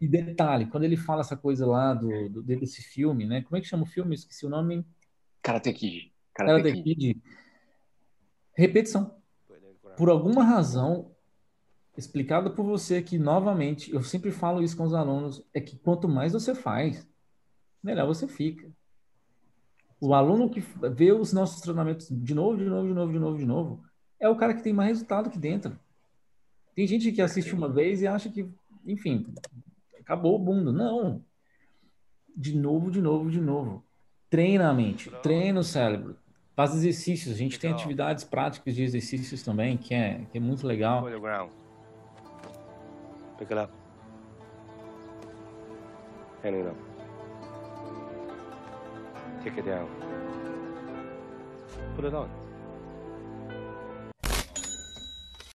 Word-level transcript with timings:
E 0.00 0.08
detalhe, 0.08 0.66
quando 0.66 0.84
ele 0.84 0.96
fala 0.96 1.20
essa 1.20 1.36
coisa 1.36 1.66
lá 1.66 1.92
do, 1.92 2.28
do 2.30 2.42
desse 2.42 2.82
filme, 2.82 3.26
né? 3.26 3.42
Como 3.42 3.56
é 3.56 3.60
que 3.60 3.66
chama 3.66 3.82
o 3.82 3.86
filme? 3.86 4.14
Esqueci 4.14 4.46
o 4.46 4.48
nome. 4.48 4.86
Karate 5.42 5.72
Kid. 5.72 6.12
Karate, 6.32 6.62
Karate 6.62 6.82
Kid. 6.82 7.22
Repetição. 8.54 9.14
Por 9.96 10.08
alguma 10.08 10.42
razão, 10.42 11.10
explicada 11.96 12.48
por 12.48 12.64
você 12.64 13.02
que, 13.02 13.18
novamente, 13.18 13.92
eu 13.92 14.02
sempre 14.02 14.30
falo 14.30 14.62
isso 14.62 14.76
com 14.76 14.84
os 14.84 14.94
alunos, 14.94 15.44
é 15.52 15.60
que 15.60 15.76
quanto 15.76 16.08
mais 16.08 16.32
você 16.32 16.54
faz, 16.54 17.06
melhor 17.82 18.06
você 18.06 18.26
fica. 18.26 18.70
O 20.00 20.14
aluno 20.14 20.48
que 20.48 20.60
vê 20.60 21.12
os 21.12 21.32
nossos 21.32 21.60
treinamentos 21.60 22.08
de 22.10 22.34
novo, 22.34 22.56
de 22.56 22.64
novo, 22.64 22.88
de 22.88 22.94
novo, 22.94 23.12
de 23.12 23.18
novo, 23.18 23.38
de 23.38 23.44
novo, 23.46 23.84
é 24.18 24.28
o 24.28 24.36
cara 24.36 24.54
que 24.54 24.62
tem 24.62 24.72
mais 24.72 24.88
resultado 24.88 25.28
aqui 25.28 25.38
dentro. 25.38 25.78
Tem 26.74 26.86
gente 26.86 27.12
que 27.12 27.20
assiste 27.20 27.54
uma 27.54 27.68
vez 27.68 28.00
e 28.00 28.06
acha 28.06 28.30
que, 28.30 28.48
enfim, 28.86 29.26
acabou 30.10 30.36
o 30.36 30.38
mundo. 30.40 30.72
Não. 30.72 31.24
De 32.36 32.56
novo, 32.56 32.90
de 32.90 33.00
novo, 33.00 33.30
de 33.30 33.40
novo. 33.40 33.84
Treina 34.28 34.68
a 34.70 34.74
mente, 34.74 35.10
treina 35.22 35.60
o 35.60 35.64
cérebro, 35.64 36.16
faz 36.54 36.74
exercícios. 36.74 37.34
A 37.34 37.38
gente 37.38 37.58
tem 37.58 37.72
atividades 37.72 38.24
práticas 38.24 38.74
de 38.74 38.82
exercícios 38.82 39.42
também, 39.42 39.76
que 39.76 39.94
é, 39.94 40.24
que 40.30 40.38
é 40.38 40.40
muito 40.40 40.66
legal. 40.66 41.04
Pick 43.38 43.52
it 43.52 43.60
up. 43.60 43.72
Handing 46.44 46.60
it 46.60 46.68
up. 46.68 46.76
Take 49.42 49.58
it 49.58 49.68
down. 49.68 49.88
Put 51.96 52.06
it 52.06 52.14
on. 52.14 52.49